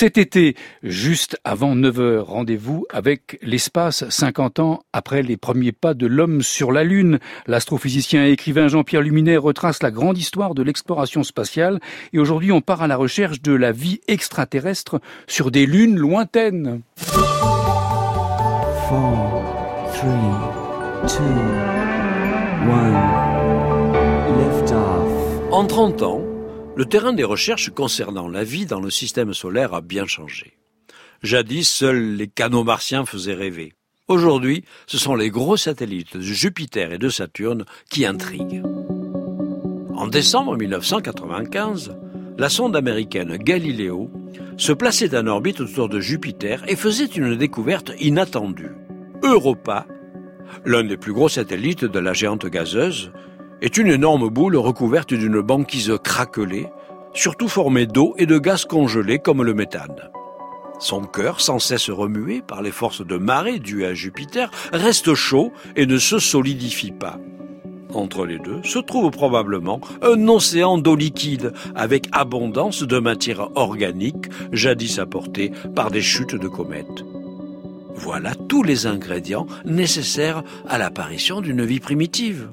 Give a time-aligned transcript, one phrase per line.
[0.00, 0.54] Cet été,
[0.84, 6.70] juste avant 9h, rendez-vous avec l'espace 50 ans après les premiers pas de l'homme sur
[6.70, 7.18] la Lune.
[7.48, 11.80] L'astrophysicien et écrivain Jean-Pierre Luminet retrace la grande histoire de l'exploration spatiale
[12.12, 16.82] et aujourd'hui on part à la recherche de la vie extraterrestre sur des lunes lointaines.
[25.50, 26.27] En 30 ans,
[26.78, 30.56] le terrain des recherches concernant la vie dans le système solaire a bien changé.
[31.24, 33.72] Jadis, seuls les canaux martiens faisaient rêver.
[34.06, 38.62] Aujourd'hui, ce sont les gros satellites de Jupiter et de Saturne qui intriguent.
[39.96, 41.96] En décembre 1995,
[42.38, 44.08] la sonde américaine Galileo
[44.56, 48.76] se plaçait en orbite autour de Jupiter et faisait une découverte inattendue.
[49.24, 49.88] Europa,
[50.64, 53.10] l'un des plus gros satellites de la géante gazeuse,
[53.60, 56.68] est une énorme boule recouverte d'une banquise craquelée,
[57.14, 60.10] surtout formée d'eau et de gaz congelés comme le méthane.
[60.78, 65.52] Son cœur, sans cesse remué par les forces de marée dues à Jupiter, reste chaud
[65.74, 67.18] et ne se solidifie pas.
[67.94, 74.26] Entre les deux se trouve probablement un océan d'eau liquide avec abondance de matière organique
[74.52, 77.04] jadis apportée par des chutes de comètes.
[77.94, 82.48] Voilà tous les ingrédients nécessaires à l'apparition d'une vie primitive.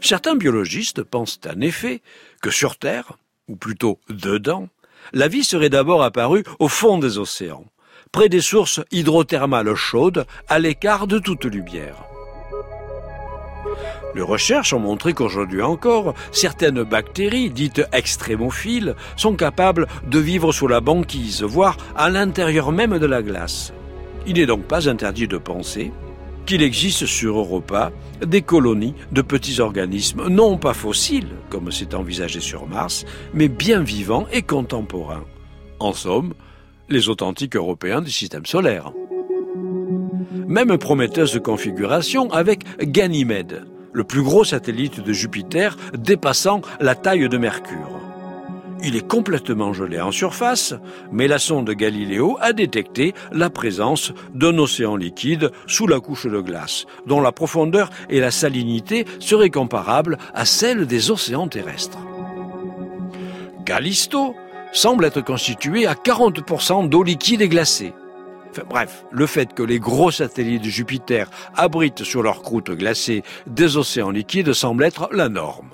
[0.00, 2.02] Certains biologistes pensent en effet
[2.42, 3.18] que sur Terre,
[3.48, 4.68] ou plutôt dedans,
[5.12, 7.66] la vie serait d'abord apparue au fond des océans,
[8.12, 12.04] près des sources hydrothermales chaudes, à l'écart de toute lumière.
[14.14, 20.68] Les recherches ont montré qu'aujourd'hui encore, certaines bactéries, dites extrémophiles, sont capables de vivre sous
[20.68, 23.72] la banquise, voire à l'intérieur même de la glace.
[24.26, 25.92] Il n'est donc pas interdit de penser
[26.46, 27.92] qu'il existe sur Europa
[28.24, 33.80] des colonies de petits organismes, non pas fossiles, comme c'est envisagé sur Mars, mais bien
[33.80, 35.24] vivants et contemporains.
[35.80, 36.34] En somme,
[36.88, 38.92] les authentiques Européens du système solaire.
[40.46, 47.38] Même prometteuse configuration avec Ganymède, le plus gros satellite de Jupiter dépassant la taille de
[47.38, 48.03] Mercure.
[48.86, 50.74] Il est complètement gelé en surface,
[51.10, 56.40] mais la sonde Galileo a détecté la présence d'un océan liquide sous la couche de
[56.40, 61.98] glace, dont la profondeur et la salinité seraient comparables à celles des océans terrestres.
[63.64, 64.34] Callisto
[64.74, 67.94] semble être constitué à 40% d'eau liquide et glacée.
[68.68, 73.78] bref, le fait que les gros satellites de Jupiter abritent sur leur croûte glacée des
[73.78, 75.70] océans liquides semble être la norme.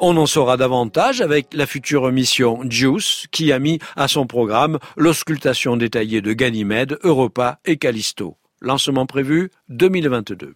[0.00, 4.78] On en saura davantage avec la future mission JUICE qui a mis à son programme
[4.96, 8.36] l'auscultation détaillée de Ganymède, Europa et Callisto.
[8.60, 10.54] Lancement prévu 2022.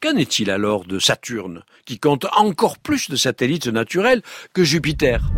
[0.00, 4.22] Qu'en est-il alors de Saturne, qui compte encore plus de satellites naturels
[4.52, 5.30] que Jupiter?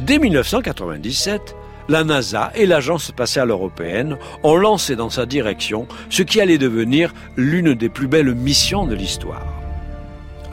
[0.00, 1.56] Dès 1997,
[1.88, 7.14] la NASA et l'Agence spatiale européenne ont lancé dans sa direction ce qui allait devenir
[7.38, 9.59] l'une des plus belles missions de l'histoire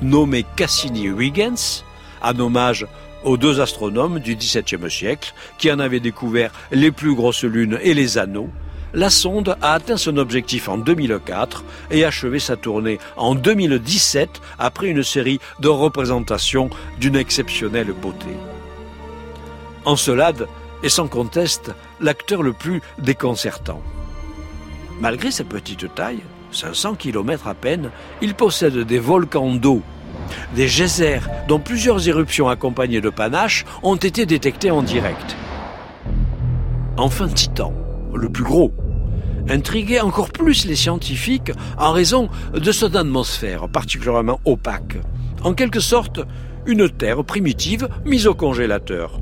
[0.02, 1.84] nommé Cassini-Huygens,
[2.22, 2.88] en hommage
[3.24, 7.94] aux deux astronomes du XVIIe siècle qui en avaient découvert les plus grosses lunes et
[7.94, 8.50] les anneaux,
[8.94, 14.88] la sonde a atteint son objectif en 2004 et achevé sa tournée en 2017 après
[14.88, 16.70] une série de représentations
[17.00, 18.30] d'une exceptionnelle beauté.
[19.86, 20.48] Encelade
[20.84, 23.82] est sans conteste l'acteur le plus déconcertant.
[25.00, 27.92] Malgré sa petite taille, 500 km à peine,
[28.22, 29.82] il possède des volcans d'eau,
[30.56, 35.36] des geysers dont plusieurs éruptions accompagnées de panaches ont été détectées en direct.
[36.98, 37.74] Enfin Titan,
[38.14, 38.74] le plus gros,
[39.50, 44.98] intriguait encore plus les scientifiques en raison de son atmosphère particulièrement opaque.
[45.44, 46.20] En quelque sorte,
[46.66, 49.20] une Terre primitive mise au congélateur.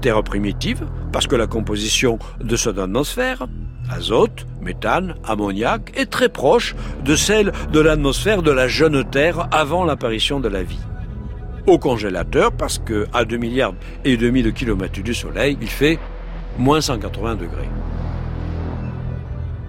[0.00, 3.46] Terre primitive parce que la composition de son atmosphère
[3.90, 6.74] azote, méthane, ammoniac, est très proche
[7.04, 10.80] de celle de l'atmosphère de la jeune Terre avant l'apparition de la vie.
[11.66, 13.74] Au congélateur, parce que à 2 milliards
[14.04, 15.98] et demi de kilomètres du Soleil, il fait
[16.58, 17.68] moins 180 degrés.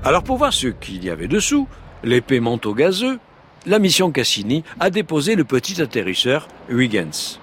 [0.03, 1.68] Alors pour voir ce qu'il y avait dessous,
[2.03, 3.19] l'épais manteau gazeux,
[3.65, 7.39] la mission Cassini a déposé le petit atterrisseur Huygens.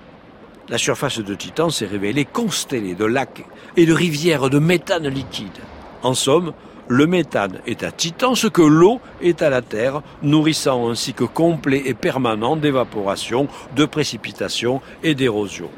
[0.70, 3.44] La surface de Titan s'est révélée constellée de lacs
[3.76, 5.58] et de rivières de méthane liquide.
[6.04, 6.52] En somme,
[6.86, 11.26] le méthane est à Titan ce que l'eau est à la Terre, nourrissant un cycle
[11.26, 15.70] complet et permanent d'évaporation, de précipitation et d'érosion.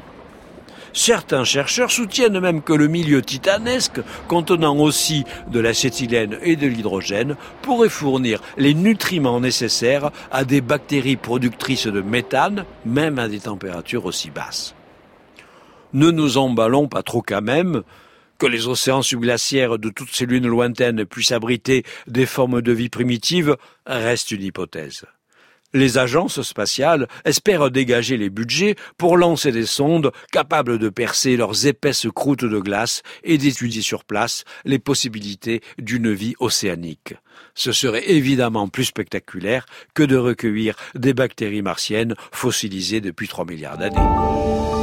[0.93, 7.35] Certains chercheurs soutiennent même que le milieu titanesque, contenant aussi de l'acétylène et de l'hydrogène,
[7.63, 14.05] pourrait fournir les nutriments nécessaires à des bactéries productrices de méthane, même à des températures
[14.05, 14.75] aussi basses.
[15.93, 17.83] Ne nous emballons pas trop quand même,
[18.39, 22.89] Que les océans subglaciaires de toutes ces lunes lointaines puissent abriter des formes de vie
[22.89, 23.55] primitives
[23.85, 25.05] reste une hypothèse.
[25.73, 31.65] Les agences spatiales espèrent dégager les budgets pour lancer des sondes capables de percer leurs
[31.65, 37.15] épaisses croûtes de glace et d'étudier sur place les possibilités d'une vie océanique.
[37.55, 39.65] Ce serait évidemment plus spectaculaire
[39.95, 44.82] que de recueillir des bactéries martiennes fossilisées depuis 3 milliards d'années.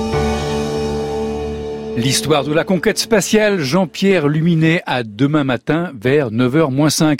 [1.96, 7.18] L'histoire de la conquête spatiale, Jean-Pierre Luminet à demain matin vers 9h 5.